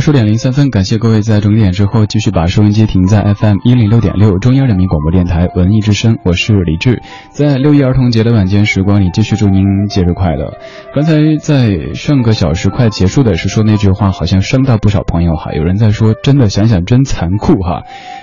[0.00, 10.54] 十点零三分，感谢各位在整点之后继续把收音机停在 FM 一零六点六中央人民广播电台文艺之声，我是李志，在六一儿童节的晚间时光里，继续祝您节日快乐。
[10.94, 15.52] 刚才在上个小时快结束的时候说那句话，好像伤到不少朋友哈。
[15.52, 17.82] 有人在说，真的想想真残酷哈，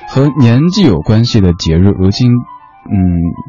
[0.09, 2.31] 和年纪有关系的节日，如今。
[2.89, 2.97] 嗯，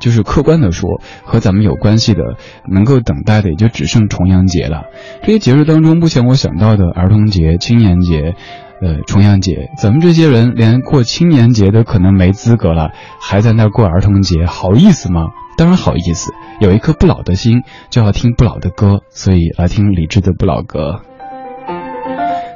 [0.01, 2.23] 就是客观的说，和咱们有关系的，
[2.69, 4.85] 能够等待的也就只剩重阳节了。
[5.23, 8.35] 这些节日当中，目前我想到的儿童节、青年节，
[8.83, 15.29] 呃，重阳节，咱们这些人连过青年节都可能没资格了，还在那过儿童节，好意思吗？
[15.57, 21.01] 当然好意思，有一颗不老的心，就要听不老的歌，所以来听李志的不老歌。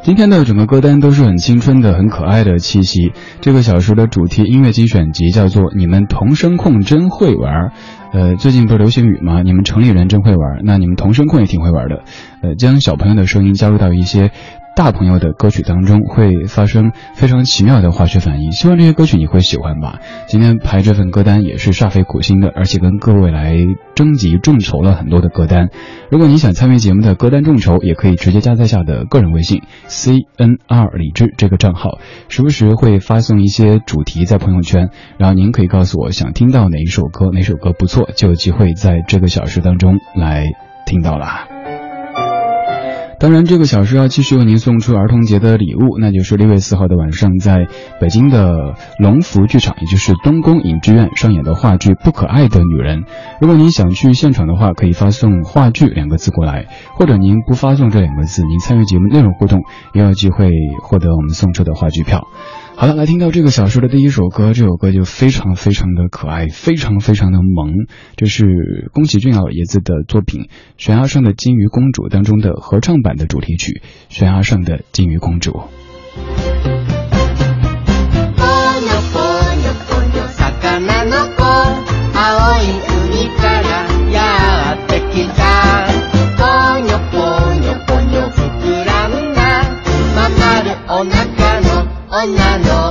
[0.02, 3.12] 今天的整个歌单都是很青春的、很可爱的气息。
[3.40, 7.70] 这个小时的主题音乐精选集叫做《你们童声控真会玩》。
[8.12, 9.42] 呃，最近不是流行语吗？
[9.42, 12.02] 你们城里人真会玩，那你们童声控也挺会玩的。
[12.42, 14.32] 呃，将小朋友的声音加入到一些。
[14.74, 19.98] 大朋友的歌曲当中会发生非常奇妙的化学反应，希望这些歌曲你会喜欢吧。
[20.26, 23.54] 今天排这份歌单也是煞费苦心的，而且跟各位来
[23.94, 25.68] 征集众筹了很多的歌单。
[26.10, 40.46] 如果你想参与节目的歌单众筹，也可以直接加在下的个人微信 c n r 李智这个账号，时不时会发送一些主题在朋友圈，然后您可以告诉我想听到哪一首歌，哪首歌不错，就有机会在这个小时当中来
[40.86, 41.61] 听到了。
[43.22, 47.68] 当然，这个小时要继续为您送出儿童节的礼物，那就是六月四号的晚上，在
[48.00, 53.02] 北京的龙福剧场，也就是东宫影剧院上演的话剧《不可爱的女人》。
[53.40, 59.62] 如果您想去现场的话，可以发送“话剧”两个字过来，或者您不发送这两个字，您参与节目内容互动，
[59.94, 60.50] 也有机会
[60.82, 62.26] 获得我们送出的话剧票。
[62.74, 67.86] 好了，来听到这个小说的第一首歌，这首歌就非常非常的可爱，非常非常的萌。
[68.16, 70.42] 这是宫崎骏老爷子的作品
[70.78, 73.82] 《悬崖上的金鱼公主》当中的合唱版的主题曲
[74.14, 75.52] 《悬崖上的金鱼公主》。
[92.12, 92.81] 女の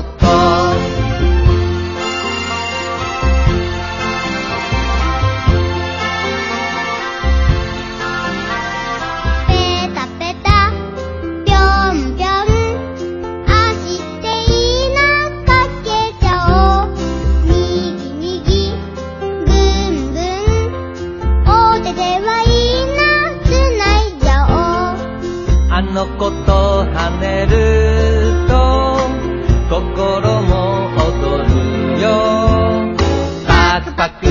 [33.90, 34.31] 大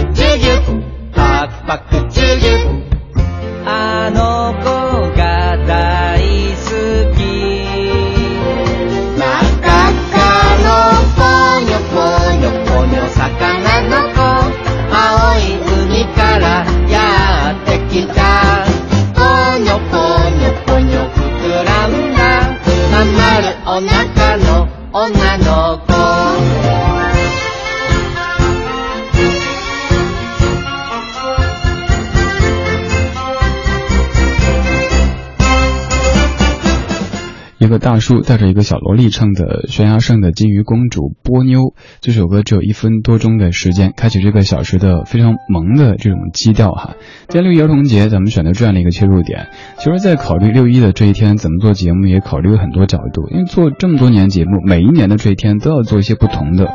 [38.00, 46.94] 叔带着一个小萝莉唱的《悬崖上的金鱼公主》波妞，这首歌只有一分多钟的时间，开启这个小时的非常萌的这种基调哈。
[47.28, 49.48] 在六一儿童节，咱们选择这样的一个切入点。
[49.78, 53.28] 其实，在考虑六一的这一天怎么做节目，也考虑了很多角度。
[53.30, 56.72] 因为做这么多年节目，每一年的这一天都要做一些不同的。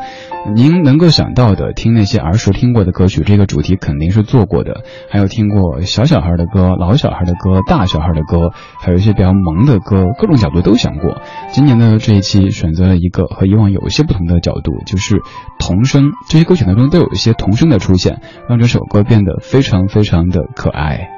[0.56, 4.84] 您能够想到的，听那些儿时听过的歌曲，这个主题肯定是做过的。
[5.10, 11.15] 还有听过小小孩的歌、老小孩的歌、大小孩的歌，还有一些比较萌的歌，各种角度都想过。
[11.52, 15.22] 今年的这一期选择了一个和以往有一些不同的角度，就是
[15.60, 16.12] 童声。
[16.30, 21.10] 这些歌曲当中都有一些童声的出现，让这首歌变得非常非常的可爱。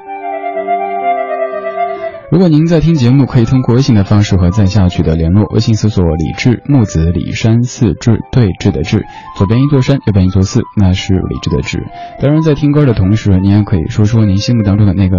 [2.30, 5.46] 如果您在听节目，可以通过微信的方式和在下取得联络。
[5.46, 9.06] 微信搜索“李志木子李山寺志对峙的志”，
[9.38, 11.86] 左边一座山，右边一座寺，那是李志的志。
[12.20, 15.16] 当然，在听歌的同时，您也可以说说您心目当中的那个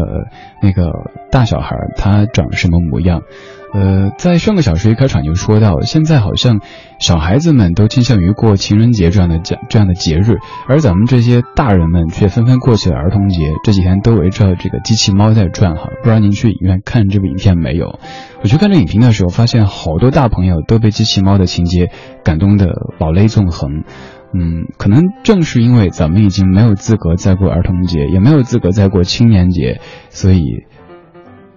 [0.62, 0.92] 那个
[1.32, 3.22] 大小孩，他长什么模样。
[3.72, 6.60] 呃，在上个小时一开场就说到，现在好像
[7.00, 13.54] 小孩子们都倾向于过情人节这样的这这样的节日，而咱们这些大人们却纷纷过起了儿童节。
[13.64, 18.00] 这几天都围着这个机器猫在转哈，不知道您去影院看这部影片没有？
[18.42, 21.92] 我去看这影评的时候，发现好多大朋友都被机器猫的情节
[22.24, 22.70] 感动的
[23.00, 23.84] 老泪纵横。
[24.32, 29.80] 嗯，可能正是因为咱们已经没有资格再过儿童节，也没有资格再过青年节，
[30.10, 30.44] 所以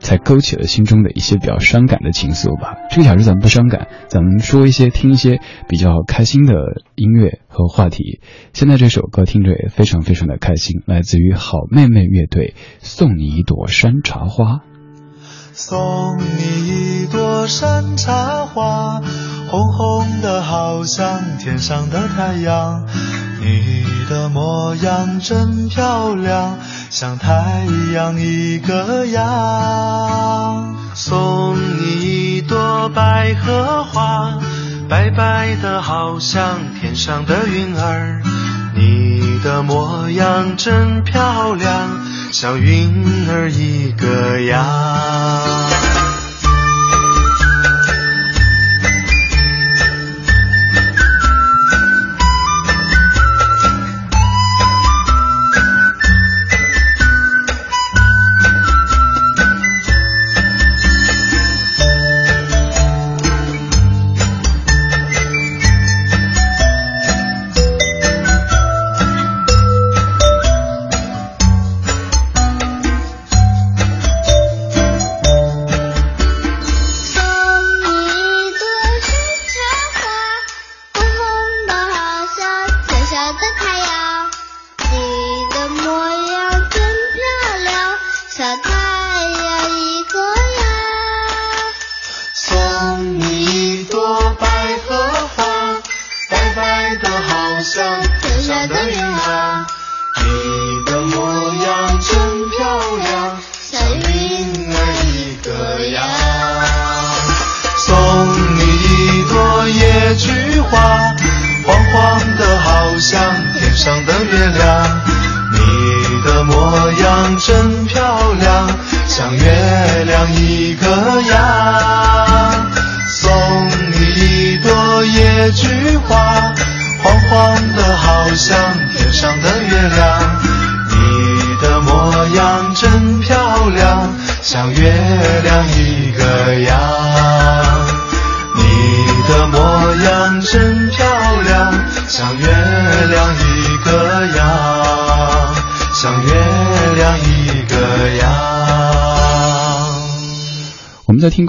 [0.03, 2.75] 才勾起了心中的一些比较伤感的情愫吧。
[2.91, 6.55] 这个小时咱们不伤感，咱们说一些听一些比较开心的
[6.97, 8.21] 音乐和话题。
[8.53, 14.61] 现在这首歌听着也非常非常的开心，来自于好妹妹乐队，送你一朵山茶花。
[15.55, 19.01] 送你一朵山茶花。
[19.53, 22.87] 红红的，好像天上的太阳。
[23.39, 26.57] 你的模样真漂亮，
[26.89, 30.75] 像太阳一个样。
[30.95, 34.39] 送你一朵百合花，
[34.89, 38.23] 白白的，好像天上的云儿。
[38.75, 42.01] 你的模样真漂亮，
[42.33, 45.92] 像云儿一个样。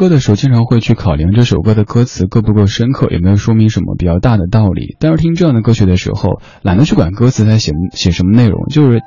[0.04, 4.98] 歌的时候，经常会去考量这首歌的歌词够不够深刻，有没有说明什么比较大的道理。
[5.00, 9.02] 但是听这样的歌曲的时候，懒得去管歌词在写写什么内容，就是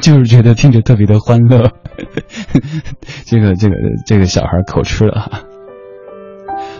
[0.00, 1.72] 就是觉得听着特别的欢乐。
[3.26, 3.74] 这个这个
[4.06, 5.51] 这个小孩口吃了。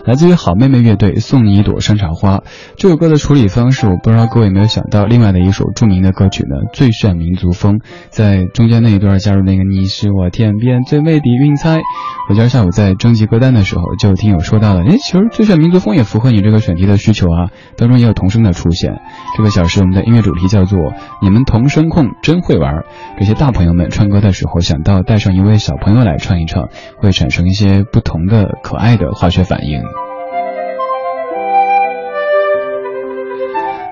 [0.05, 2.43] 来自于好妹妹乐队送你一朵山茶花
[2.77, 11.81] 这首歌的处理方式，我不知道各位有没有想到，另外的一首著名的歌曲呢，最炫民族风，在中间那一段加入那个你是我天边最美的云彩。
[12.29, 19.01] 我今天下午在征集歌单的时候，就听友说到了，哎，其实最炫民族风也符合你这个选题的需求啊，当中也有童声的出现。
[19.37, 20.79] 这个小时我们的音乐主题叫做
[21.21, 22.85] 你们童声控真会玩，
[23.19, 26.69] 这些大朋友们唱歌的时候想到带上一位小朋友来唱一唱，
[26.99, 29.83] 会产生一些不同的可爱的化学反应。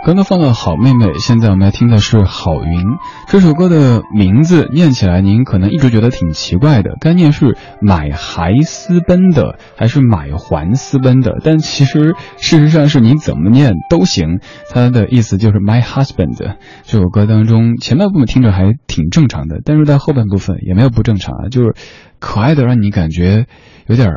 [0.02, 2.84] 刚刚放了好妹妹，现在我们要听的是好云。
[3.28, 11.38] 这首歌的名字念起来，您可能一直觉得挺奇怪的，该念是买还私奔的，还是买还私奔的？
[11.44, 14.40] 但其实事实上是你怎么念都行，
[14.70, 16.56] 它的意思就是 my husband。
[16.84, 21.74] 这首歌当中前半部分听着还挺正常的，但是在后半部分也没有不正常啊，就是
[22.18, 23.46] 可爱的让你感觉
[23.86, 24.08] 有点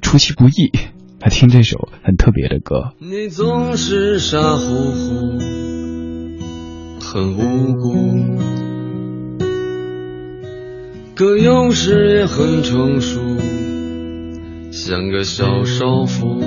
[0.00, 0.72] 出其不意。
[1.24, 2.92] 来听这首很特别的歌。
[2.98, 5.38] 你总是傻乎乎，
[7.00, 8.36] 很无辜，
[11.14, 13.20] 可有时也很成熟，
[14.70, 16.42] 像个小少妇。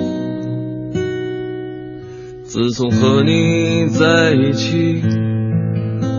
[2.44, 5.02] 自从和你在一起，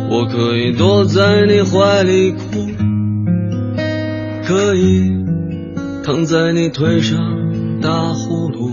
[0.10, 2.68] 我可以躲在你怀里哭，
[4.44, 5.14] 可以
[6.04, 7.49] 躺在你腿上。
[7.82, 8.70] 打呼噜。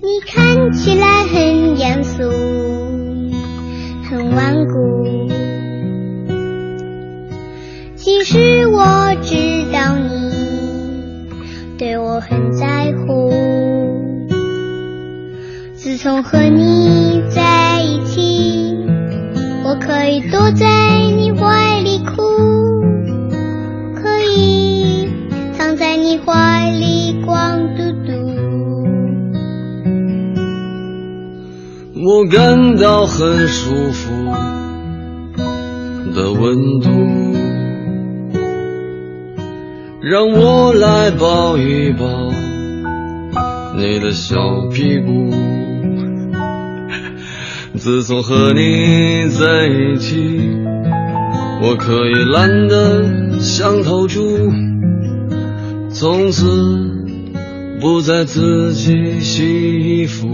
[0.00, 2.22] 你看起来很严肃
[4.08, 5.28] 很顽固。
[7.96, 9.36] 其实我知
[9.72, 11.28] 道你
[11.76, 13.30] 对我很在乎。
[15.74, 18.74] 自从和你在一起
[19.64, 20.95] 我可以躲在
[32.16, 34.10] 我感到很舒服
[36.14, 36.88] 的温度，
[40.00, 42.06] 让我来抱一抱
[43.76, 44.34] 你的小
[44.72, 45.30] 屁股。
[47.76, 50.40] 自从和你在一起，
[51.60, 54.22] 我可以懒得像头猪，
[55.90, 56.46] 从此
[57.78, 60.26] 不再自己洗衣服。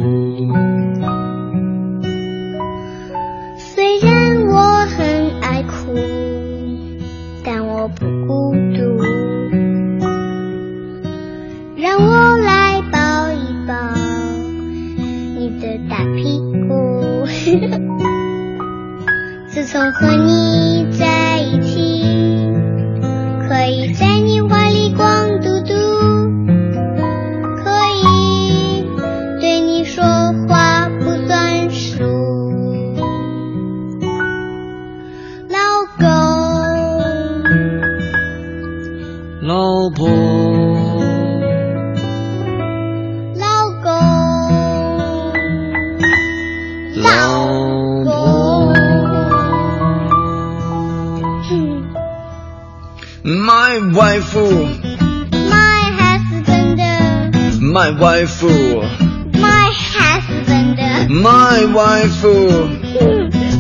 [53.25, 54.35] ，My wife,
[55.33, 56.79] My husband,
[57.61, 60.79] my wife, my husband,
[61.11, 62.23] my wife,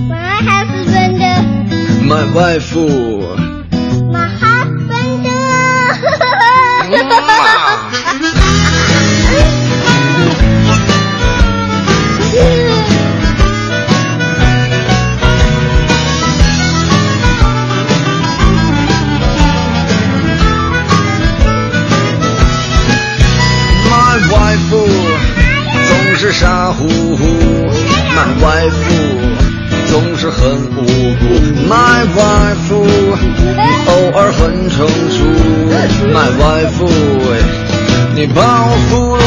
[0.09, 3.22] my husband, my wife.
[28.15, 28.83] ，My wife
[29.91, 30.41] 总是很
[30.77, 31.23] 无辜
[31.69, 32.71] ，My wife
[33.87, 35.25] 偶尔很成熟
[36.13, 36.81] ，My wife
[38.15, 39.22] 你把我俘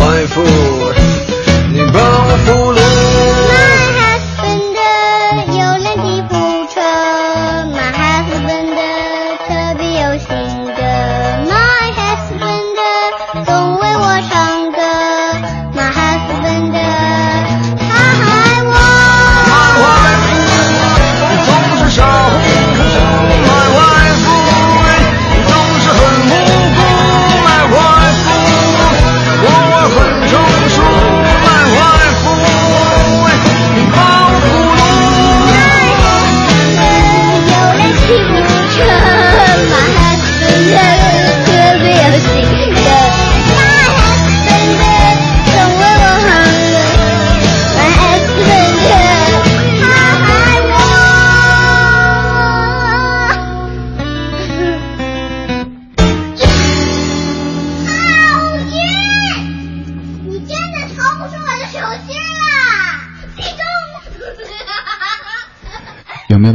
[0.00, 0.42] 外父
[1.72, 2.59] 你帮我扶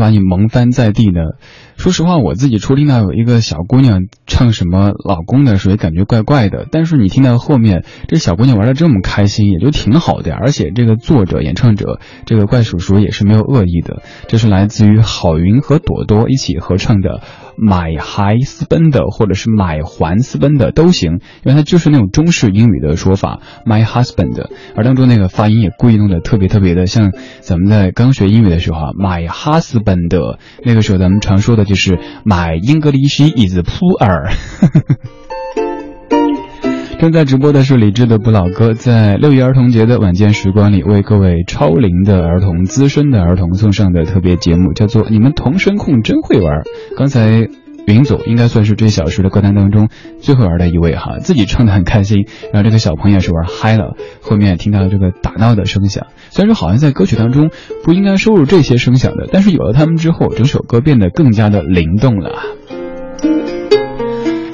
[0.05, 1.19] 把你萌翻在地呢？
[1.77, 6.67] 说实话，我自己初听到有一个小姑娘唱什么老公的时候，也感觉怪怪的。
[6.71, 10.31] 但是你听到后面，这小姑娘玩的这么开心，也就挺好的。
[10.35, 14.03] 而且这个作者、演唱者，这个怪叔叔也是没有恶意的。
[14.27, 17.21] 这是来自于郝云和朵朵一起合唱的。
[17.57, 34.31] 买还私奔的，或者是买还私奔的都行，因为它就是那种中式英语的说法，my husband，而当中那个发音也故意弄得特别特别的像咱们在刚学英语的时候啊，my husband，那个时候咱们常说的就是 my English is poor。
[36.97, 46.61] 正在直播的是李志的不老歌，在六一儿童节的晚间时光里，为各位超龄的儿童、资深的儿童送上的特别节目，叫做《你们童声控真会玩》。
[46.97, 47.47] 刚才
[47.85, 57.51] 云总应该算是这小时的歌单当中最会玩的一位哈，自己唱的很开心，然后这个小朋友也是玩嗨了，后面听到这个打闹的声响，虽然说好像在歌曲当中
[57.83, 62.31] 不应该收录这些声响的，但是有了他们之后，整首歌变得更加的灵动了。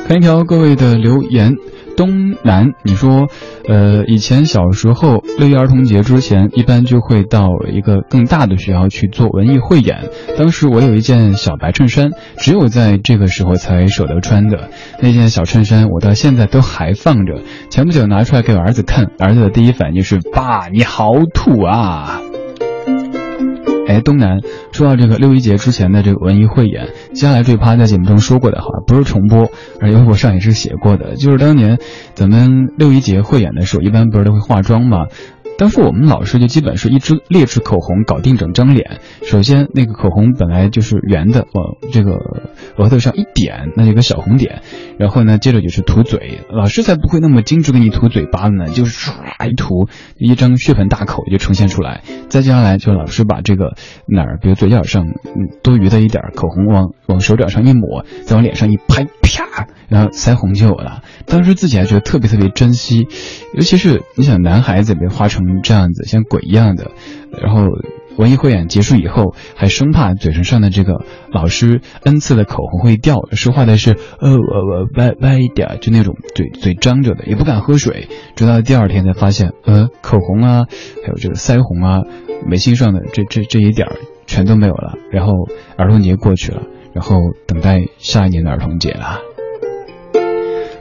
[0.08, 1.56] 看一条各位的留言。
[1.96, 3.28] 东南，你说，
[3.68, 10.10] 呃，以前小时候六一儿童节之前，一般就会到一个更大的学校去做文艺汇演。
[10.38, 14.70] 当时我有一件小白衬衫，只有在这个时候才舍得穿的
[15.02, 17.42] 那件小衬衫，我到现在都还放着。
[17.70, 22.22] 前不久拿出来给我儿子看，儿子的第一反应是：爸，你好土啊！
[23.92, 24.40] 哎，东南，
[24.72, 31.78] 说到这个六一节之前的这个文艺汇演，接下来这趴在节目中说过的，好像不是重播，而微博上也是写过的，就是当年
[32.14, 35.08] 咱们六一节汇演的时候，一般不是都会化妆吗？
[35.58, 39.00] 当时我们老师就基本是一支劣质口红搞定整张脸。
[39.24, 42.14] 首先，那个口红本来就是圆的，往这个
[42.78, 44.64] 额头上一点，那有个小红点。
[44.98, 52.02] 然后呢，接着就是涂嘴，老师才不会那么精致给你涂嘴巴呢，就是唰一涂，一张血盆大口就呈现出来。
[52.28, 53.76] 再接下来，就老师把这个
[54.08, 55.06] 哪儿，比如嘴角上
[55.62, 61.04] 多余的一点口红往往手掌上一抹，再往脸上一拍，啪，然后腮红就有了。
[61.28, 63.08] 当时自己还觉得特别特别珍惜，
[63.54, 65.42] 尤其是你想男孩子被画成。
[65.64, 66.92] 这样子像鬼一样的，
[67.42, 67.66] 然后
[68.18, 80.64] 文艺汇演结束以后，还生怕嘴唇上的这个老师恩赐的口红会掉，说话的是呃我我歪歪一点，就那种嘴嘴张着的，也不敢喝水，直到第二天才发现，呃口红啊，
[81.04, 82.02] 还有这个腮红啊，
[82.48, 83.88] 眉心上的这这这一点
[84.28, 84.94] 全都没有了。
[85.12, 85.34] 然后
[85.76, 86.62] 儿童节过去了，
[86.94, 87.18] 然后
[87.48, 89.20] 等待下一年的儿童节了。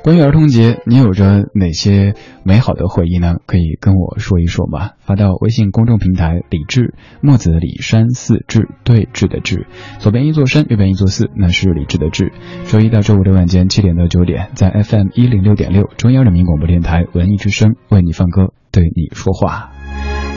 [0.02, 3.36] 关于儿童节，你有着哪些美好的回忆呢？
[3.44, 4.92] 可以跟我说一说吗？
[5.00, 9.66] 发到微信公众平台“李志木子李山寺志对峙的志，
[9.98, 12.32] 左边一座山，右边一座寺，那是李智的志。
[12.66, 19.70] 周一到周五的晚间七点到九点，在 FM 一零六点六中央人民广播电台文艺之声为你放歌，对你说话。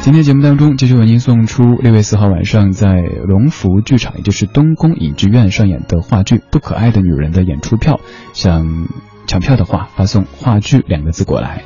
[0.01, 8.01] 今天节目当中，继续为您送出六月四号晚上在龙福剧场，也就是东宫影剧院上演的话剧《不可爱的女人》的演出票，
[8.33, 8.67] 想。
[9.25, 11.63] 抢票的话，发送“话剧”两个字过来。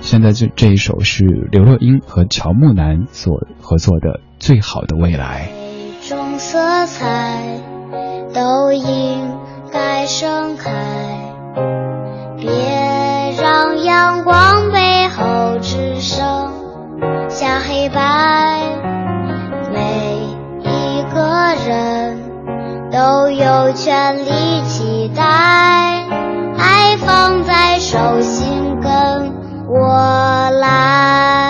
[0.00, 5.48] 现在这这一首是刘若英和乔木楠所合作的《最好的未来》。
[5.54, 7.60] 每种色彩
[8.32, 9.30] 都应
[9.70, 10.70] 该盛开，
[12.38, 12.48] 别
[13.40, 16.18] 让阳光背后只剩
[17.28, 18.62] 下黑白。
[19.72, 20.18] 每
[20.62, 22.18] 一个人
[22.90, 25.79] 都有权利期待。
[27.10, 29.34] 放在手心，跟
[29.66, 31.49] 我来。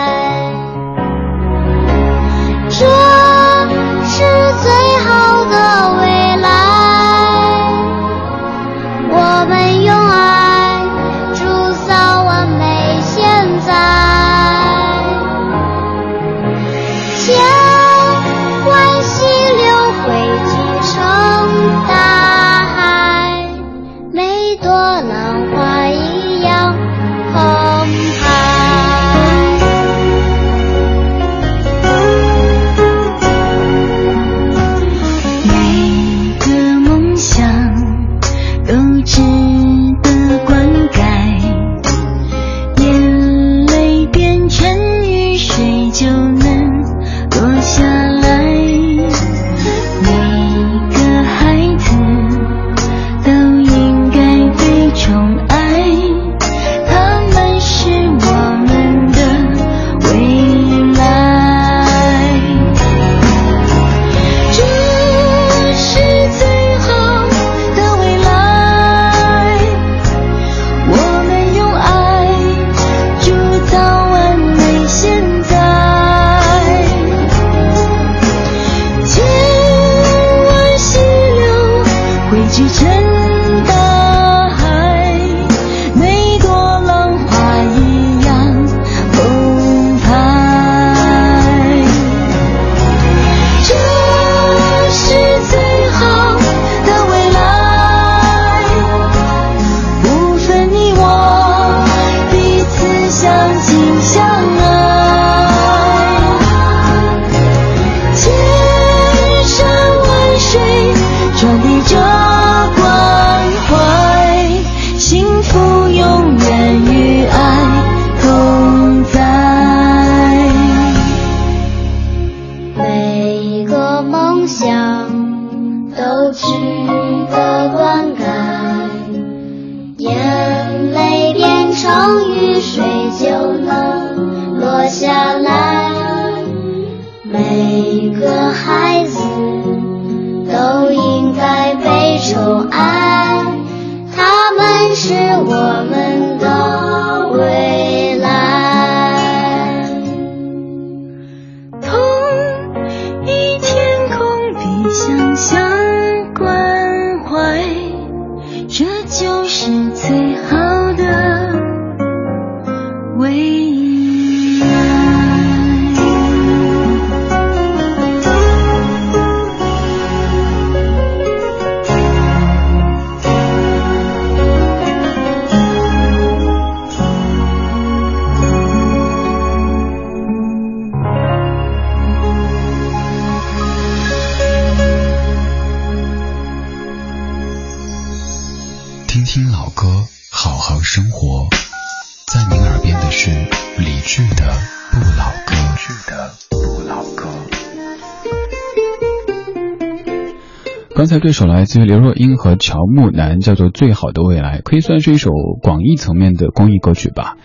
[201.01, 205.31] 刚才这首来自于刘若英和乔木楠，叫做《最好的未来》，可以算是一首
[205.63, 207.39] 广义层面的公益歌曲吧。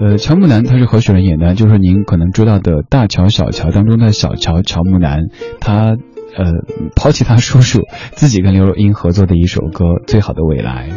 [0.00, 1.54] 呃，乔木楠他是何许人也呢？
[1.54, 5.24] 就是您可能知道的《大乔小乔》当中的小乔乔木楠，
[5.60, 5.88] 他
[6.34, 6.52] 呃
[6.96, 10.88] 抛弃他叔叔，自己跟刘若英合作的一首歌《最好的未来》。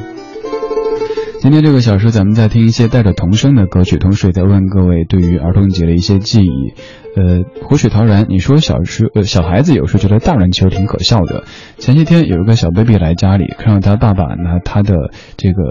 [1.41, 6.75] 今天这个小时，咱们在听一些带着童声的歌曲，同时也在问各位对于儿童节的一些记忆。
[7.15, 11.45] 呃，胡雪陶然，你说小时呃小孩子有时候觉得大人其实挺可笑的。
[11.77, 14.93] 前些天有一个小 baby 来家里，看到他爸爸拿他的
[15.37, 15.63] 这个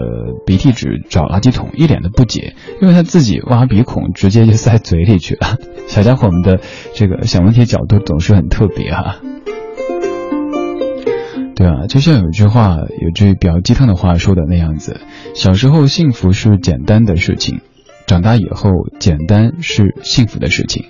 [0.47, 5.57] 鼻涕纸找垃圾桶，一脸的不解，因为他自己挖鼻孔直接就塞嘴里去了。
[5.85, 6.59] 小家伙们的
[6.95, 9.17] 这个想问题角度总是很特别啊。
[11.55, 14.99] 对啊，就像有句话，有句比较鸡汤的话说的那样子：
[15.35, 17.61] 小时候幸福是简单的事情，
[18.07, 20.85] 长大以后简单是幸福的事情。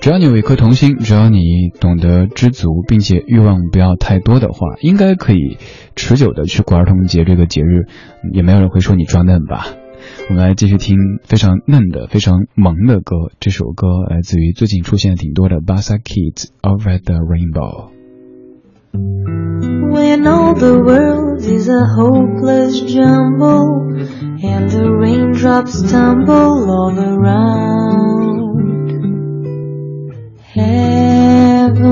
[0.00, 5.56] 只要你有一颗童心，只要你懂得知足，并且欲望不要太多的话，应该可以
[5.96, 7.86] 持久的去过儿童节这个节日，
[8.32, 9.66] 也没有人会说你装嫩吧。
[10.28, 17.90] 我们来继续听非常嫩的、非常萌的歌，这首歌来自于最近出现挺多的 Basa Kids Over the Rainbow。
[18.92, 23.96] When all the world is a hopeless jumble
[24.42, 28.23] and the raindrops tumble all around,
[30.54, 31.82] heaven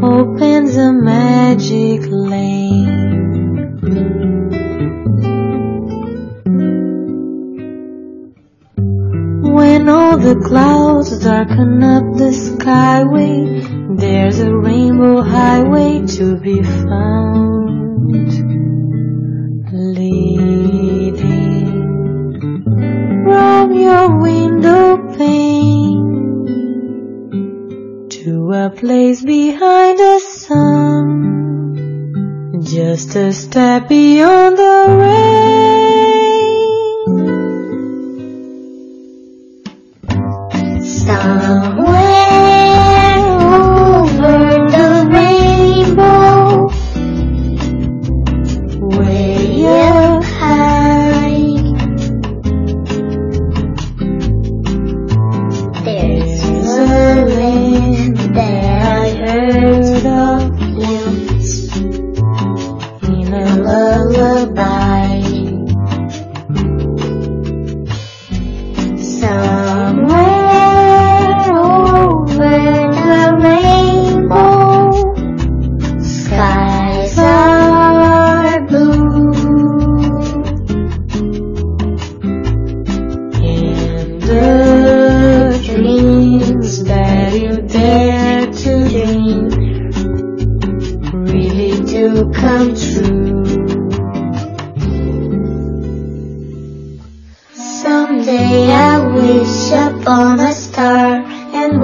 [0.00, 2.86] opens a magic lane.
[9.52, 18.47] When all the clouds darken up the skyway, there's a rainbow highway to be found.
[28.68, 31.74] A place behind the sun.
[32.62, 35.77] Just a step beyond the rain.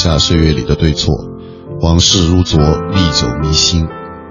[0.00, 1.14] 下岁月里的对错。
[1.82, 3.86] 往事如昨，历久弥新。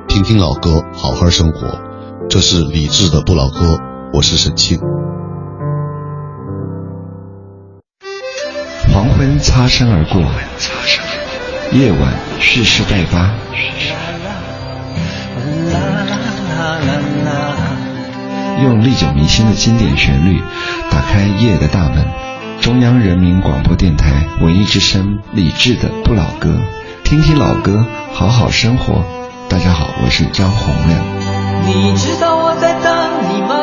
[0.08, 1.80] 听听老歌，好好生活。
[2.28, 3.78] 这是李志的不老歌，
[4.12, 4.80] 我是沈庆。
[8.92, 10.20] 黄昏擦身而过，
[11.72, 13.30] 夜晚蓄势待发。
[18.64, 20.42] 用历久弥新的经典旋律
[20.90, 22.29] 打开夜的大门。
[22.62, 26.50] 中央人民广播电台文艺之声李志的不老歌，
[27.04, 29.06] 听听老歌，好好生活。
[29.48, 31.00] 大家好，我是张洪亮。
[31.66, 33.56] 你知道我在等你吗？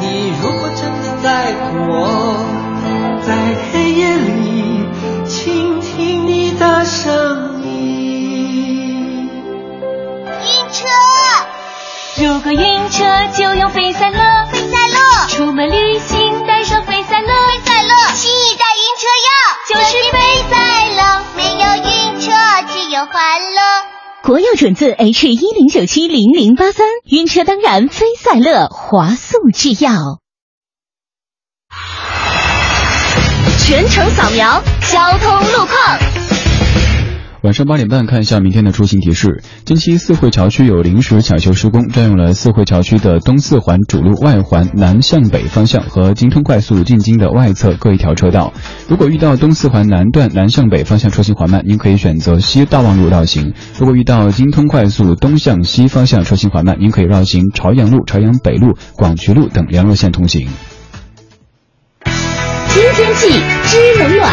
[0.00, 2.46] 你如果真的在乎我，
[3.26, 4.86] 在黑夜里
[5.26, 9.28] 倾听你的声音。
[10.42, 10.86] 晕车。
[12.24, 15.28] 如果晕车就用飞赛乐，飞赛乐。
[15.28, 16.85] 出门旅行带上。
[18.16, 19.28] 新一代晕车药
[19.68, 20.56] 就是飞赛
[20.88, 21.00] 乐，
[21.36, 22.32] 没有晕车
[22.72, 23.60] 只有欢乐。
[24.22, 30.20] 国药准字 H 一零九七零零八三，晕车当然飞赛乐，华素制药。
[33.58, 36.25] 全程扫描交通路况。
[37.46, 39.40] 晚上八点半，看一下明天的出行提示。
[39.64, 48.52] 近期四惠桥区有临时抢修施工，占用了四惠桥区的东四环主路外环南向北方向和京通快速进京的外侧各一条车道。
[48.88, 60.48] 如果遇到东四环南段南向北方向车行缓慢，您可以选择西大望路绕行；如果遇到京通快速东向西方向车行缓慢，您可以绕行朝阳路、朝阳北路、广渠路等联络线通行。
[62.04, 64.32] 知天气，知冷暖。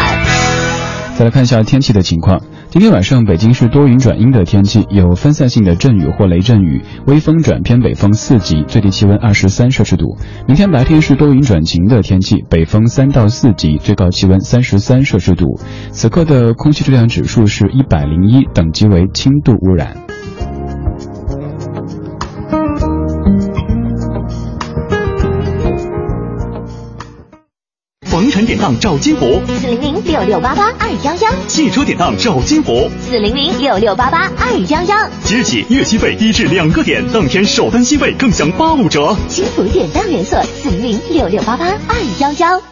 [1.16, 2.42] 再来看一下天气的情况。
[2.74, 10.18] 今天晚上北京是多云转阴的天气，有分散性的阵雨或雷阵雨，微风转偏北风四级，最低气温二十三摄氏度。
[10.48, 15.60] 明天白天是多云转晴的天气，北风三到四级，最高气温三十三摄氏度。
[15.92, 19.96] 此刻的空气质量指数是一百零一，等级为轻度污染。
[28.44, 35.08] 典当找金福，四零零六六八八二幺幺；汽车典当找金福，四零零六六八八二幺幺。
[35.22, 39.16] 即日起，月息费低至两个点，当天首单息费更享八五折。
[39.28, 42.62] 金福典当连锁，四零零六六八八二幺幺。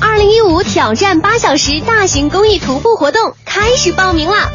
[0.00, 4.48] 二零一五挑战八小时大型公益徒步活动开始报名啦！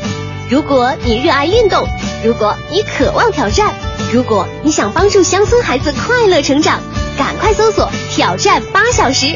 [0.50, 1.88] 如果你热爱运动，
[2.24, 3.74] 如果你渴望挑战，
[4.12, 6.80] 如果你想帮助乡村孩子快乐成长，
[7.18, 9.28] 赶快搜索“挑战八小时”。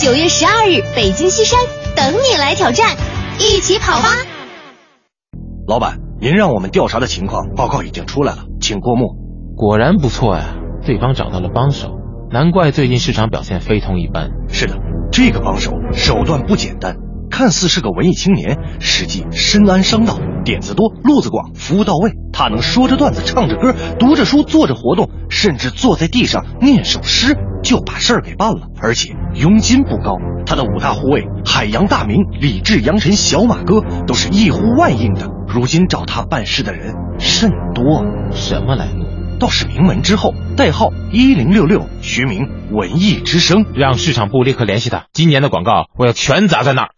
[0.00, 1.58] 九月十二日，北京西山
[1.96, 2.96] 等你来挑战，
[3.40, 4.10] 一起跑吧！
[5.66, 9.16] 老板，您让我们调查的情况报告已经出来了，请过目。
[9.56, 10.54] 果然不错呀，
[10.86, 11.88] 对方找到了帮手，
[12.30, 14.30] 难怪最近市场表现非同一般。
[14.48, 14.76] 是的，
[15.10, 16.94] 这个帮手手段不简单，
[17.30, 22.12] 看似是个文艺青年，实际深谙商道，点子多，路子广，服务到位。
[22.32, 27.36] 他能说着段子，唱着歌，读着书，做着活动，甚至坐在地上念首诗。
[27.60, 30.16] 就把事儿给办了，而且佣金不高。
[30.46, 35.26] 他的五大护卫海洋大明、李治、杨晨、小马哥都是一呼万应的。
[35.48, 39.06] 如今找他办事的人甚多，什么来路？
[39.40, 43.64] 倒是名门之后，代号一零六六，学名文艺之声。
[43.74, 46.90] 让市场部立刻联系他，今年的广告我要全砸在那儿。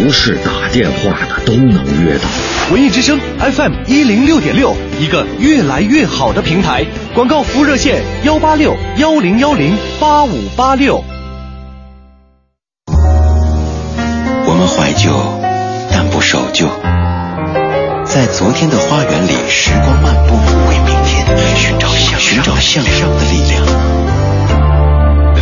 [0.00, 2.24] 不是打电话的都能约到。
[2.70, 6.86] 文艺之声 FM 一零六点六，一个越来越好的平台。
[7.14, 11.02] 广告服务热线：幺八六幺零幺零八五八六。
[14.46, 15.10] 我们怀旧，
[15.90, 16.68] 但不守旧。
[18.04, 20.36] 在昨天的花园里，时光漫步，
[20.68, 23.66] 为明天寻找向寻找向上的力量。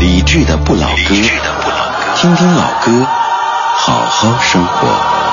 [0.01, 1.14] 理智的不老歌，
[2.16, 3.07] 听听老歌，
[3.78, 5.25] 好好生活。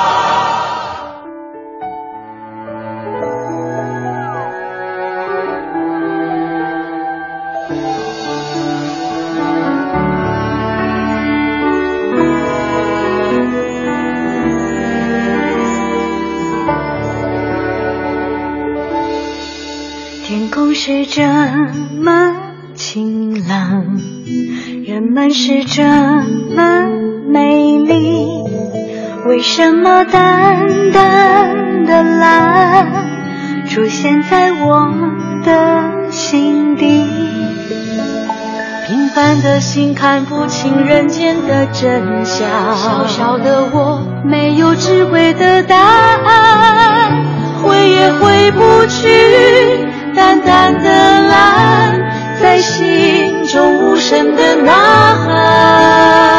[39.53, 47.23] 的心看不清人间的真相，小小的我没有智慧的答案，
[47.61, 49.87] 回也回不去。
[50.15, 52.01] 淡淡的蓝，
[52.41, 54.71] 在心中无声的呐
[55.23, 56.32] 喊。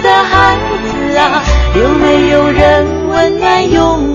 [0.00, 1.42] 的孩子啊，
[1.74, 4.05] 有没有人温暖拥？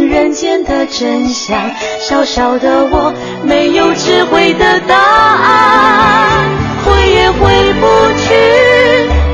[0.00, 1.70] 人间的真相。
[2.00, 3.12] 小小的我，
[3.44, 6.48] 没有智慧的答案，
[6.84, 7.86] 回也回不
[8.18, 8.24] 去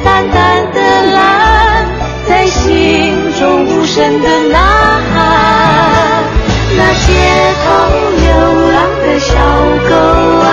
[0.04, 0.80] 淡淡的
[1.12, 1.86] 蓝，
[2.28, 4.58] 在心中无声的呐
[5.12, 5.16] 喊。
[6.76, 7.06] 那街
[7.64, 7.66] 头
[8.20, 8.26] 流
[8.70, 9.34] 浪的小
[9.88, 9.94] 狗
[10.44, 10.46] 啊，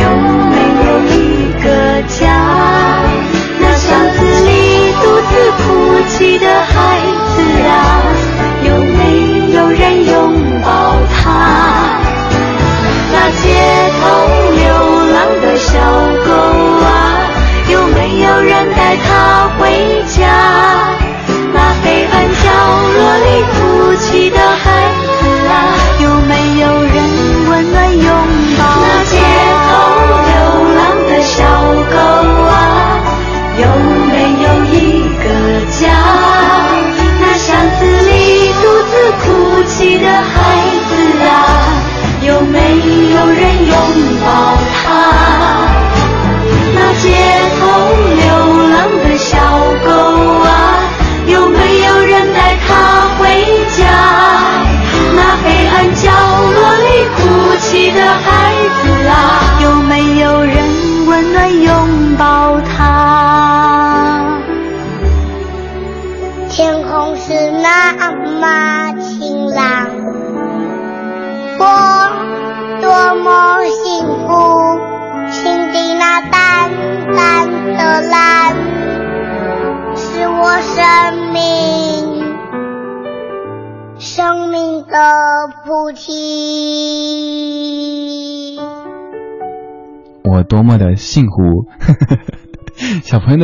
[0.00, 0.02] 有
[0.50, 0.54] 没
[0.86, 1.16] 有一
[1.62, 1.66] 个
[2.08, 2.22] 家？
[3.60, 3.86] 那巷
[4.16, 4.50] 子里
[5.00, 5.30] 独自
[5.62, 5.62] 哭
[6.08, 6.72] 泣的孩
[7.36, 7.38] 子
[7.68, 7.70] 啊，
[13.42, 13.46] 街
[14.00, 14.02] 头
[14.52, 14.62] 流
[15.12, 15.70] 浪的小
[16.24, 16.30] 狗
[16.84, 16.86] 啊，
[17.68, 19.60] 有没有人带它回
[20.06, 20.20] 家？
[21.52, 22.44] 那黑暗角
[22.96, 23.58] 落里哭
[23.96, 24.66] 泣的孩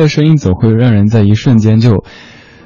[0.09, 2.03] 声音总会让人在一瞬间就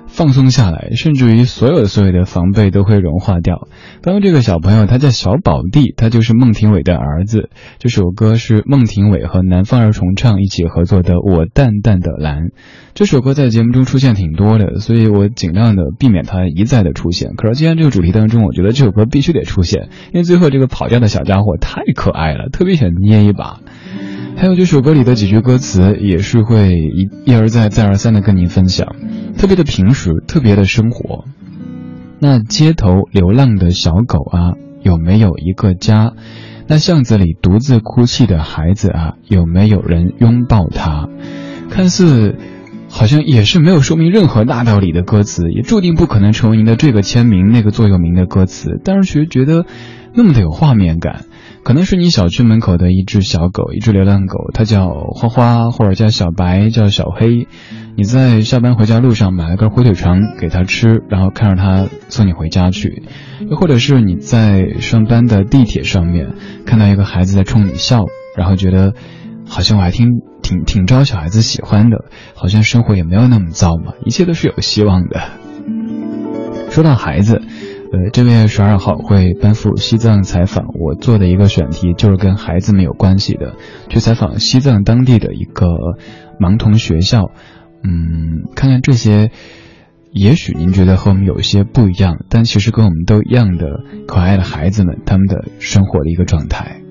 [0.08, 3.67] 放松下来，甚至于所有所有的防备都会融化掉。
[4.03, 7.49] 刚刚这个小朋友他叫小宝弟，他就是孟庭苇的儿子。
[7.79, 12.43] 这首歌是孟庭苇和南方儿重唱一起合作的《我淡淡的蓝》。
[12.93, 17.32] 这首歌在节目中出现挺多的，所以我尽量的避免它一再的出现。
[17.36, 23.62] 可是今天这个主题当中，我觉得这首歌必须得出现，因为最后这个跑调的小家伙太可爱了，特别想捏一把。
[24.36, 28.95] 还有这首歌里的几句歌词也是会一一而再再而三的跟您分享，
[29.38, 31.25] 特别的平实，特别的生活。
[32.19, 36.13] 那街头流浪的小狗啊，有没有一个家？
[36.67, 41.10] 那巷子里独自哭泣的孩子啊，有没有人拥抱他？
[41.69, 42.36] 看似
[42.89, 49.65] 好像也是没有说明任何大道理的歌词，也注定不可能成为您的这个签名、那个座右铭的歌词，但是却觉得
[50.13, 51.25] 那么的有画面感。
[51.63, 57.47] 可能是你小区门口的一只小狗，一只流浪狗，它叫花花，或者叫小白，叫小黑。
[57.95, 63.03] 你在下班回家路上买了根火腿肠给它吃，然后看着它送你回家去。
[63.49, 66.33] 又或者是你在上班的地铁上面
[66.65, 68.93] 看到一个孩子在冲你笑，然后觉得
[69.47, 70.09] 好像我还挺
[70.41, 72.03] 挺挺招小孩子喜欢的，
[72.35, 75.21] 好像生活也没有那么糟嘛，一切都是有希望的。
[76.69, 77.41] 说到孩子。
[77.94, 83.54] 呃，这个月十二号会奔赴西藏采访，我做的一个选题就是跟孩子们有关系的，
[83.87, 85.67] 去采访西藏当地的一个
[86.39, 87.29] 盲童学校，
[87.83, 89.29] 嗯，看看这些，
[90.12, 93.67] 也许您觉得和我们有一些不一样，但其实跟我们都一样的
[94.08, 96.81] 可爱的孩子们，他们的生活的一个状态。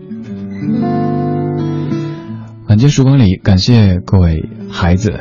[2.68, 5.18] 晚间时光里，感谢各位孩子，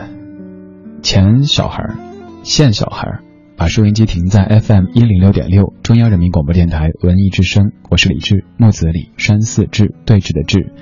[1.01, 1.83] 前小孩，
[2.43, 3.30] 现小孩。
[3.61, 10.73] 把收音机停在 FM 一零六点六，中央人民广播电台文艺之声，我是李志，木子李，山寺志，对峙的志。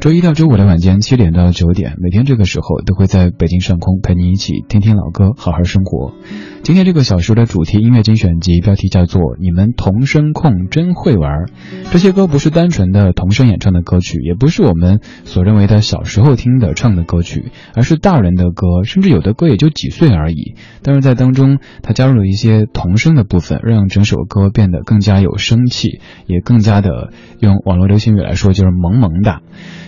[0.00, 6.14] 周一到周五的晚间七点到九点，每天这个时候都会在北京上空陪你一起听听老歌，好好生活。
[6.62, 11.46] 今天这个小时的主题音乐精选集标题叫做《你们童声控真会玩》。
[11.90, 20.54] 这些歌不是单纯的童声演唱的歌曲，也不是我们所认为的小时候听的唱的歌曲，而是大人的歌，甚至有的歌也就几岁而已。
[20.84, 29.40] 但是在当中，他加入了一些童声的部分，让整首歌变得更加有生气，也更加的用网络流行语来说就是萌萌的。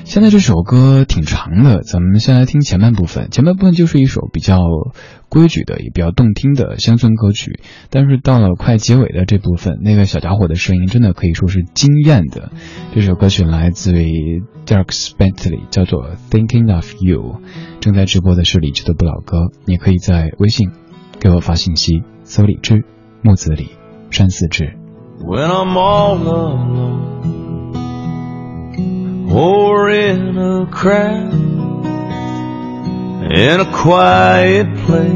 [0.03, 3.29] 现在这首歌挺长的，咱们先来听前半部分。
[3.31, 4.59] 前半部分就是一首比较
[5.35, 7.59] 规矩的，也比较动听的乡村歌曲。
[7.91, 12.53] 但是到了快结尾的这部分，那个小家伙的声音真的可以说是惊艳的。
[12.95, 17.21] 这首歌曲来自于 Dirks Bentley，叫做《Thinking of You》。
[17.81, 20.71] 正在直播的是李志的不老歌，你可以在微信
[21.19, 22.85] 给我发信息，搜李志，
[23.23, 23.71] 木子李，
[24.11, 24.79] 山寺志。
[25.21, 27.03] when I'm all alone
[29.29, 31.64] or in a crowd
[33.31, 35.11] in a quiet place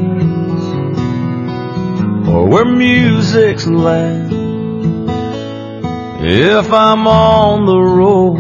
[2.29, 4.33] or where music's loud
[6.21, 8.39] If I'm on the road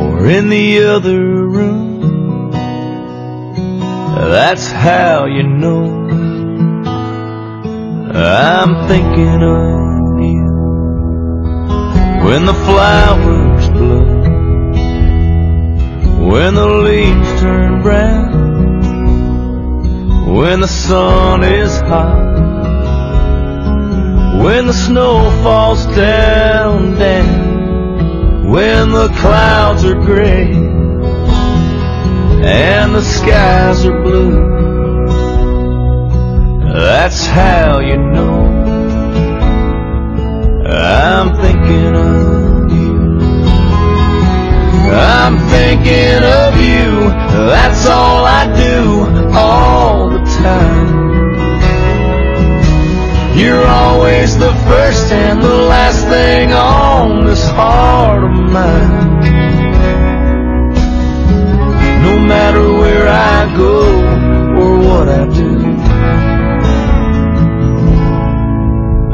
[0.00, 2.50] or in the other room,
[4.32, 6.08] that's how you know
[8.12, 10.48] I'm thinking of you.
[12.24, 13.47] When the flowers
[16.30, 18.28] when the leaves turn brown,
[20.36, 22.38] when the sun is hot
[24.42, 30.52] when the snow falls down, down, when the clouds are gray
[32.44, 34.30] and the skies are blue.
[36.72, 38.44] That's how you know
[40.66, 41.34] I'm
[45.68, 47.10] thinking of you.
[47.52, 48.80] That's all I do
[49.36, 50.88] all the time.
[53.36, 59.20] You're always the first and the last thing on this heart of mine.
[62.06, 63.78] No matter where I go
[64.60, 65.52] or what I do,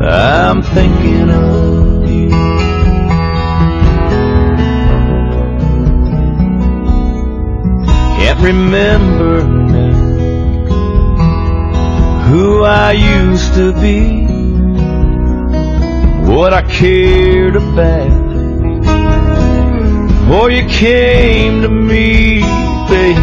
[0.07, 1.54] I'm thinking of
[8.45, 10.05] remember now
[12.29, 14.27] who I used to be,
[16.31, 18.25] what I cared about.
[20.11, 22.43] Before you came to me,
[22.91, 23.19] baby,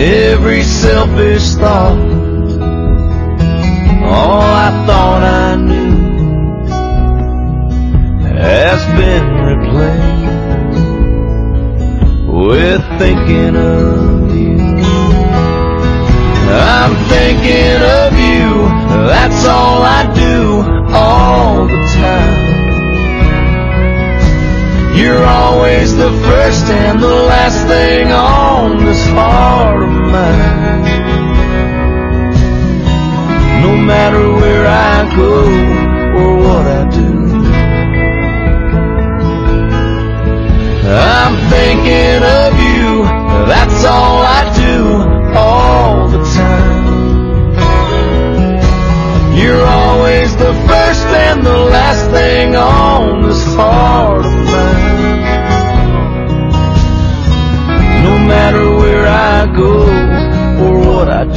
[0.00, 1.98] every selfish thought,
[4.06, 5.96] all I thought I knew,
[8.24, 10.18] has been replaced
[12.26, 13.97] with thinking of.
[16.58, 18.68] I'm thinking of you,
[19.06, 22.48] that's all I do all the time.
[24.98, 30.82] You're always the first and the last thing on this heart of mine.
[33.62, 35.34] No matter where I go
[36.18, 37.10] or what I do,
[40.90, 43.04] I'm thinking of you,
[43.46, 44.07] that's all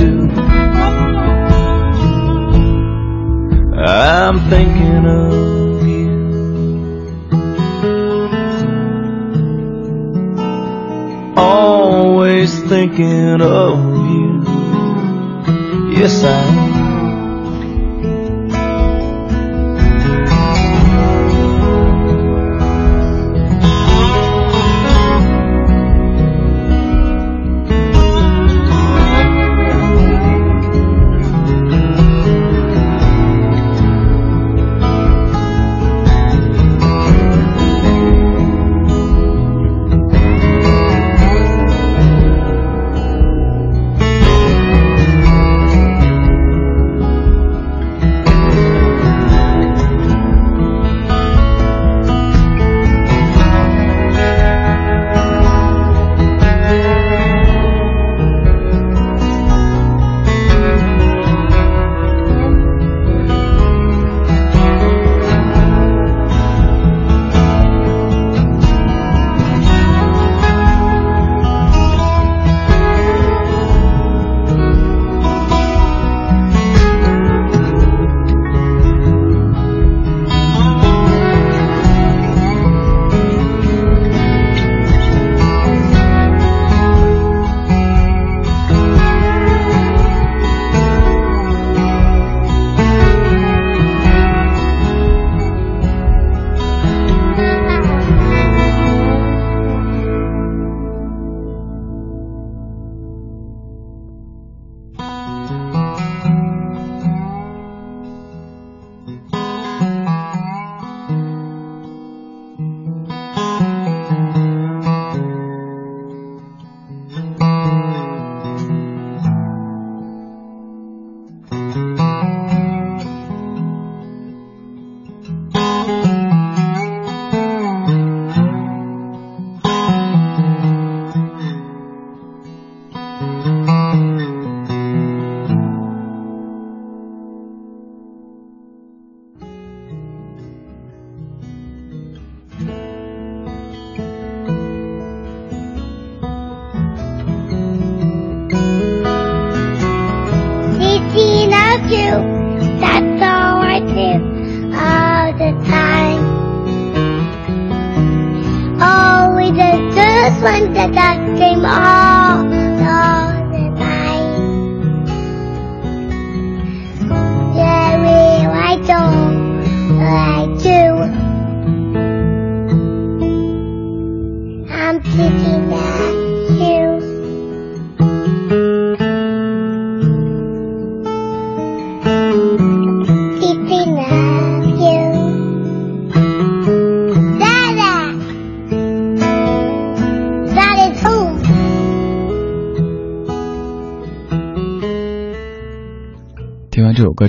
[0.02, 0.30] do,
[3.78, 6.12] I'm thinking of you.
[11.38, 13.80] Always thinking of
[14.14, 14.44] you.
[15.98, 16.61] Yes, I am.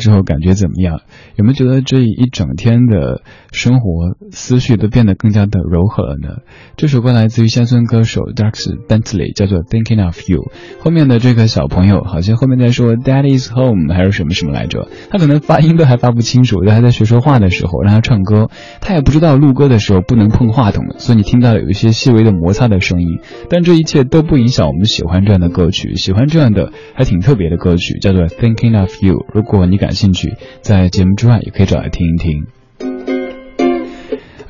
[0.03, 1.01] 之后，感觉怎么样？
[1.37, 3.23] 有没有觉得这一整天的
[3.53, 6.43] 生活思绪都变得更加的柔和了呢？
[6.77, 10.41] 这首歌来自于乡村歌手 Dax Bentley，叫做《Thinking of You》。
[10.83, 14.89] 后面的这个小朋友好像后面在说 “Dad is home” 还是什么什么来着？
[15.11, 18.49] 他可能发音都还发不清楚，在还在学说话的时候让他唱歌，
[18.81, 23.21] 他也不知道录歌的时候不能碰话筒，所以你听到有一些细微的摩擦的声音。
[23.51, 29.15] 但这一切都不影响我们喜欢这样的歌曲，喜欢这样的还挺特别的歌曲，叫做《Thinking of You》。
[29.35, 32.62] 如果你感兴趣，在节目之外也可以找来听一听。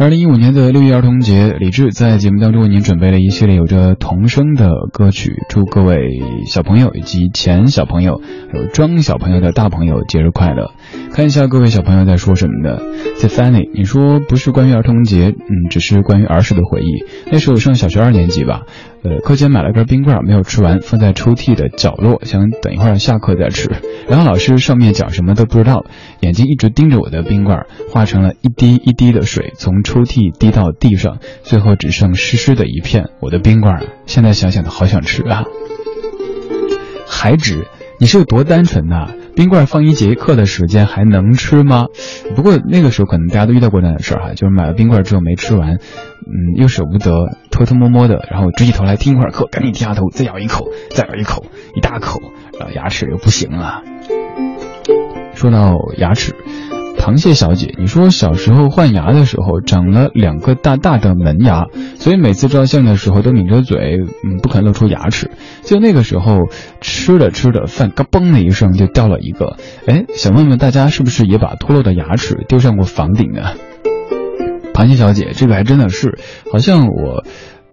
[0.03, 10.73] 二零一五年的六一儿童节，李志在节目当中为您准备了一系列有着童声的歌曲，祝各位小朋友以及前小朋友，还有装小朋友的大朋友节日快乐。
[11.13, 12.81] 看一下各位小朋友在说什么呢
[13.19, 17.05] ？Tiffany，你说不是关于儿童节，嗯，只是关于儿时的回忆。
[17.31, 18.63] 那时候我上小学二年级吧，
[19.03, 23.71] 呃，课间买了根冰棍没有吃完，放在抽屉的角落，想等一会儿下课再吃。
[24.09, 25.85] 然后老师上面讲什么都不知道，
[26.21, 33.11] 眼睛一直盯着我的冰棍，化成了一滴一滴的水，从抽屉滴到地上，最后只剩湿湿的一片。
[33.21, 35.45] 我的冰棍，现在想想都好想吃啊！
[37.07, 37.67] 还指
[38.01, 41.87] 你是有多单纯呐、冰棍放一节课的时间还能吃吗？
[42.37, 47.11] 不过那个时候可能大家都遇到过那样的事儿哈，就是买了冰棍之后没吃完，嗯，又舍不得，
[47.51, 52.21] 偷偷摸摸的，然后直起头来听一会儿课，赶紧低下头再咬一口，再咬一口，一大口，
[52.59, 53.83] 然后牙齿又不行了。
[55.35, 56.35] 说到牙齿，
[57.03, 65.33] 螃蟹小姐，你说小时候换牙的时候长了两个大大的门牙，所以每次照相的时候都抿着嘴，嗯，不肯露出牙齿。
[65.65, 66.43] 就那个时候
[66.81, 73.51] 吃着吃着饭嘎嘣的一声就掉了一个，哎，想问问大家是不是也把脱落的牙齿丢上过房顶呢？
[74.73, 76.21] 螃蟹小姐，这个还真的是，
[76.53, 77.25] 好像我。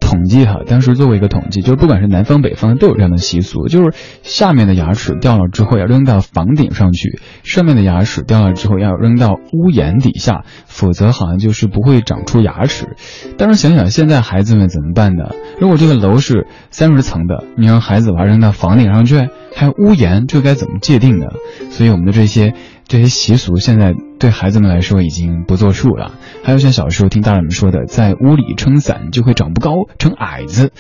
[0.10, 12.96] 统计哈，当时做过一个统计，就是不管是南方北方都有这样的习俗，就是下面的牙齿掉了之后要扔到房顶上去，上面的牙齿掉了之后要扔到屋檐底下，否则好像就是不会长出牙齿。
[13.38, 15.26] 但是想想现在孩子们怎么办呢？
[15.62, 21.28] 如果这个楼是三十层的，你让孩子把它扔到房顶上去，还有屋檐，这该怎么界定呢？
[21.70, 22.56] 所以我们的这些。
[22.90, 26.14] 这些习俗现在对孩子们来说已经不作数了。
[26.44, 30.74] 还有像小时候听大人们说的，在屋里撑伞就会长不高，成矮子，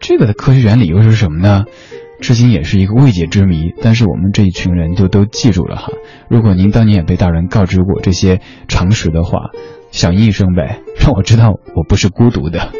[0.00, 1.64] 这个的科学原理又是什么呢？
[2.20, 3.72] 至今也是一个未解之谜。
[3.82, 5.88] 但是我们这一群人就都记住了哈。
[6.30, 9.50] 如果您当年也被大人告知过这些常识的话，
[9.90, 12.70] 响应一声呗，让我知道我不是孤独的。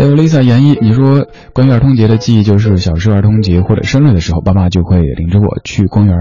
[0.00, 6.16] 还有 Lisa 言一，你说关于儿童节的记忆就是小时候儿童节或者生日的时候，爸妈就会领着我去公园，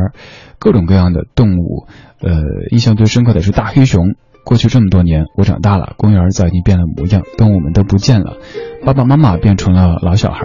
[0.59, 1.88] 各种各样的动物。
[2.19, 2.30] 呃，
[2.71, 4.15] 印象最深刻的是大黑熊。
[4.43, 8.36] 过去这么多年，我长大了，公园早已经变了模样，动物们都不见了，
[8.84, 10.41] 爸爸妈妈变成了老小孩。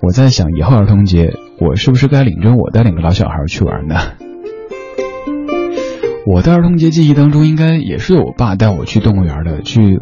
[0.00, 3.96] 我在想，以后儿童节，我是不是该领着我的两个老小孩去玩呢？
[6.26, 9.98] 我的儿童节记忆当中，应该也是有我爸带我去动物园的，去。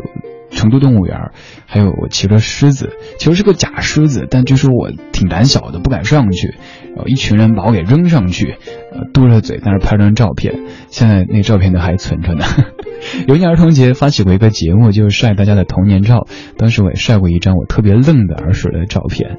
[0.50, 1.30] 成都动物园，
[1.66, 6.54] 还有我骑着狮子，其实是个假狮子，但据说我挺胆小的，不敢上去。
[6.94, 8.56] 然后一群人把我给扔上去，
[8.92, 12.44] 呃，嘟着嘴在那拍张照片，现在那照片都还存着呢。
[13.28, 16.26] 有一年儿童节发起过一个节目，就是晒大家的童年照，
[16.56, 19.38] 当时我也晒过一张我特别愣的儿时的照片。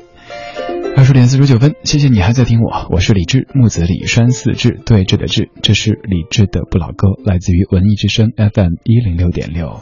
[0.96, 9.82] 二十点四十九分，谢谢你还在听我，我是李志，木子李山四志对峙的志，这是李志的不老歌，来自于文艺之声 FM 一零六点六。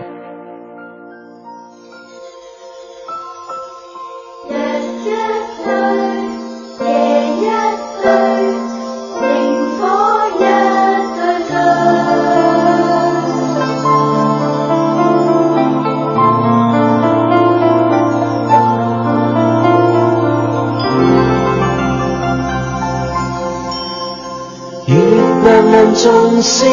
[25.43, 26.69] 亮亮众星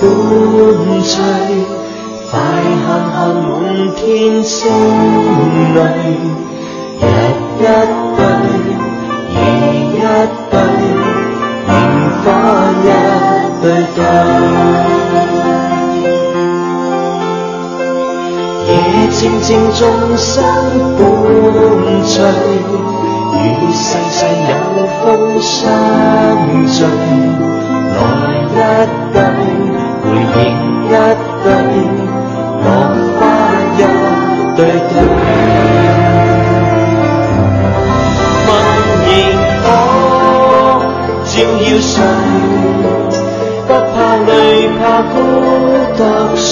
[0.00, 0.02] 伴
[1.02, 1.14] 随
[2.30, 2.32] 快
[2.86, 4.60] 看看满天星
[5.74, 5.78] 泪
[7.00, 7.04] 日
[7.58, 7.62] 一
[8.16, 8.18] 对
[9.34, 9.36] 夜
[9.82, 10.00] 一
[10.50, 10.54] 对
[11.68, 11.70] 萤
[12.22, 12.24] 火
[12.82, 12.86] 一
[13.60, 13.64] 对
[13.96, 13.98] 对
[18.68, 18.70] 夜
[19.10, 19.80] 静静众
[20.16, 20.32] 生
[20.96, 21.00] 伴
[22.04, 22.14] 醉
[23.34, 23.36] 与
[23.72, 24.18] 逝世
[24.48, 25.02] 有风
[25.40, 25.50] 相
[26.66, 28.00] 聚來
[28.42, 28.56] 一
[29.12, 29.16] 對，
[30.02, 30.04] 回
[30.36, 30.44] 應
[30.86, 30.94] 一
[31.44, 31.46] 對，
[32.64, 32.66] 落
[33.18, 33.20] 花
[33.76, 33.80] 一
[34.56, 34.58] 對
[34.90, 34.94] 對。
[38.46, 38.48] 問
[39.06, 39.08] 螢
[39.62, 39.64] 火
[41.24, 41.32] 照
[41.64, 41.94] 耀誰？
[43.66, 43.94] 不怕
[44.26, 44.30] 累，
[44.78, 44.80] 怕
[45.12, 45.14] 孤
[45.96, 46.00] 獨
[46.36, 46.46] 睡。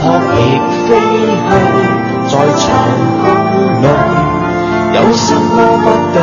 [0.00, 0.02] 撲
[0.36, 0.38] 翼
[0.86, 0.88] 飛
[1.48, 1.50] 去，
[2.30, 2.66] 在長
[3.22, 3.24] 空
[3.82, 3.84] 裏，
[4.94, 6.18] 有什麼不對？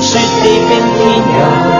[0.00, 0.08] 雪
[0.42, 1.79] 地冰天有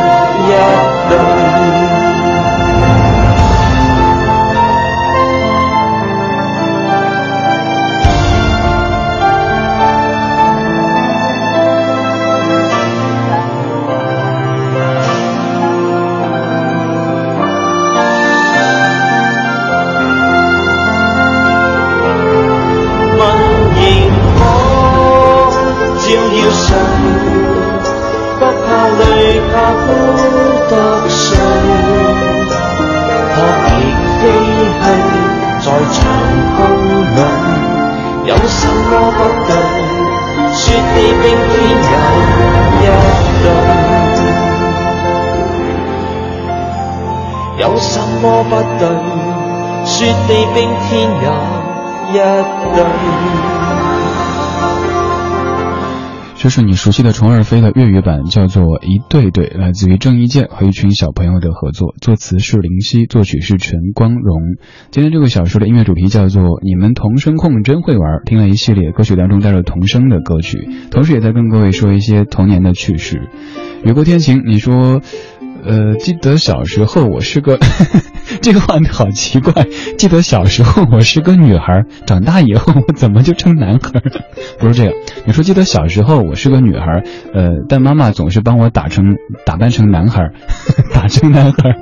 [50.89, 51.61] 天有。
[52.11, 52.85] 一對。
[56.37, 64.41] 这是你熟悉的虫儿飞的粤语版，叫做《一对对》，来自于郑伊健和一群小朋友的合作，作词是林夕，作曲是陈光荣。
[64.91, 73.28] 今天这个小说的音乐主题叫做“你们童声控真会玩”，听了一系列歌曲当中带着童声的歌曲，同时也在跟各位说一些童年的趣事。
[73.85, 75.03] 雨过天晴，你说。
[75.65, 77.59] 呃，记得小时候我是个，
[78.41, 79.67] 这个话好奇怪。
[79.99, 84.01] 记得小时候我是个女孩，长大以后我怎么就成男孩？
[84.59, 84.95] 不是这个，
[85.27, 87.03] 你说记得小时候我是个女孩，
[87.35, 90.31] 呃，但妈妈总是帮我打成打扮成男孩，
[90.95, 91.77] 打成男孩。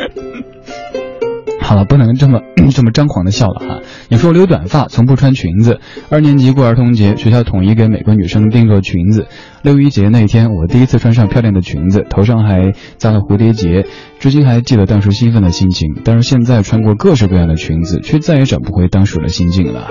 [1.68, 2.40] 好了，不能这么
[2.72, 3.80] 这么张狂的笑了哈。
[4.08, 5.80] 你说我留短发，从不穿裙子。
[6.08, 9.26] 二年级过儿童节，学校统一给每个女生定做裙子。
[9.60, 13.84] 六一节那天，我第一次穿上漂亮的裙子，头上还扎了蝴蝶结，
[14.18, 15.90] 至今还记得当时兴奋的心情。
[16.04, 19.88] 但是现在穿过各式各样的裙子，却再也找不回当时的心境了。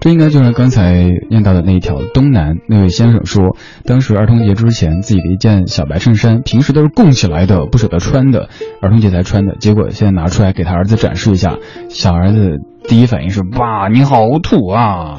[0.00, 1.96] 这应该就是刚才念到的那一条。
[2.14, 8.48] 东南那位先生说，当时儿童节之前自己的一件小白衬衫，平时都是供起来的，不舍得穿的，
[8.80, 9.56] 儿童节才穿的。
[9.56, 11.56] 结果现在拿出来给他儿子展示一下，
[11.88, 15.16] 小儿子第一反应是：哇，你好土啊！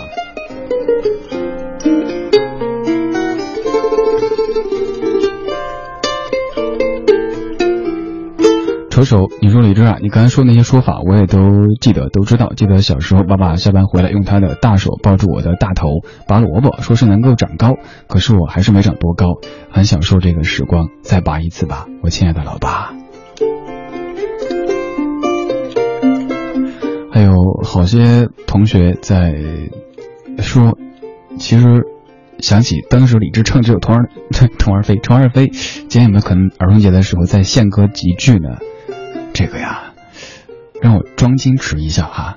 [8.97, 12.53] 瞅瞅，你说李志啊，你刚才说那些说法，我也都记得，都知道。
[12.55, 15.87] 记得小时候，爸爸下班回来，用他的大手抱住我的大头，
[16.27, 17.75] 拔萝卜，说是能够长高。
[18.07, 19.35] 可是我还是没长多高，
[19.69, 20.87] 很享受这个时光。
[21.03, 22.91] 再拔一次吧，我亲爱的老爸。
[27.11, 29.35] 还有好些同学在
[30.39, 30.75] 说，
[31.37, 31.83] 其实
[32.39, 34.09] 想起当时李志唱这首《童儿
[34.57, 38.57] 童儿飞》，童儿飞，今天有没有可能儿童节的时候再献歌几句呢？
[39.38, 39.93] 这个呀，
[40.81, 42.35] 让我装矜持一下哈。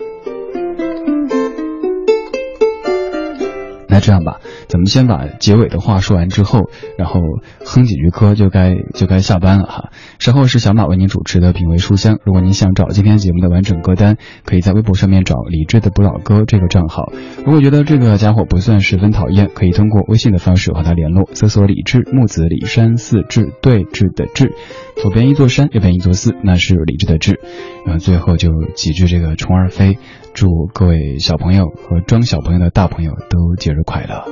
[3.90, 7.20] 那这样吧，咱们先把结尾的话说完之后，然后
[7.64, 9.90] 哼几句歌就该就该下班了哈。
[10.20, 12.18] 稍后是小马为您主持的品味书香。
[12.24, 17.12] 如果您想找今天节目的完整歌单，可以在微博上面找李志的不老歌这个账号。
[17.44, 24.52] 如果觉得这个家伙不算十分讨厌，可以通过微信的方式和他联络，搜索李志木子李山寺志对峙的志，
[25.02, 27.40] 左边一座山，右边一座寺，那是李志的志。
[27.84, 29.98] 然后最后就几句这个虫儿飞。
[30.32, 34.24] 祝各位小朋友和装小朋友的大朋友都节日快乐！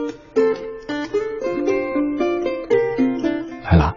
[3.65, 3.95] 来啦！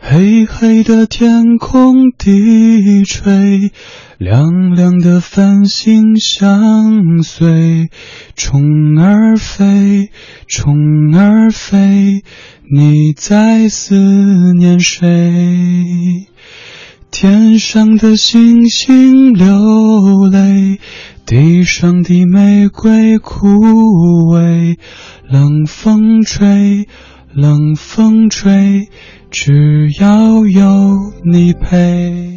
[0.00, 3.70] 黑黑的天空低垂，
[4.18, 7.88] 亮亮的繁星相随。
[8.34, 8.60] 虫
[8.98, 10.10] 儿飞，
[10.48, 12.22] 虫儿飞，
[12.70, 13.94] 你在思
[14.54, 16.26] 念谁？
[17.10, 20.78] 天上的星星流泪，
[21.24, 23.48] 地上的玫瑰枯
[24.34, 24.76] 萎。
[25.28, 26.86] 冷风吹，
[27.32, 28.88] 冷风吹，
[29.30, 32.35] 只要有你陪。